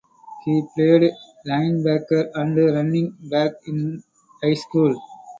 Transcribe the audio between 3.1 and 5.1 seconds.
back in high school.